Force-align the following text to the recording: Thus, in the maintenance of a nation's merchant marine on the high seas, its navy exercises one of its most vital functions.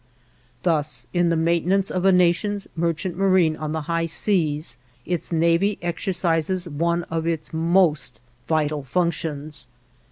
Thus, 0.63 1.05
in 1.13 1.29
the 1.29 1.37
maintenance 1.37 1.91
of 1.91 2.05
a 2.05 2.11
nation's 2.11 2.67
merchant 2.75 3.15
marine 3.17 3.55
on 3.55 3.71
the 3.71 3.81
high 3.81 4.07
seas, 4.07 4.79
its 5.05 5.31
navy 5.31 5.77
exercises 5.83 6.67
one 6.67 7.03
of 7.11 7.27
its 7.27 7.53
most 7.53 8.19
vital 8.47 8.83
functions. 8.83 9.67